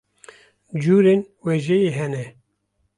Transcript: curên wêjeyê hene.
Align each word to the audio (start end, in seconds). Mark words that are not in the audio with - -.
curên 0.81 1.19
wêjeyê 1.43 1.87
hene. 1.97 2.25